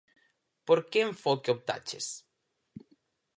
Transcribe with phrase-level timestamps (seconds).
[0.67, 2.05] Por que enfoque optaches?